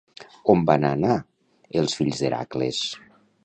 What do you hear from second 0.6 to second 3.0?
van anar els fills d'Hèracles?